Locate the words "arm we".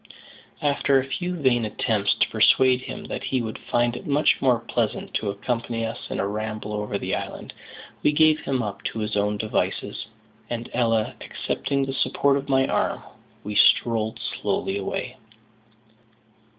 12.65-13.53